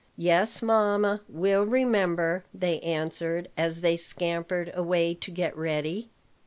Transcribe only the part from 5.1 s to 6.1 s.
to get ready.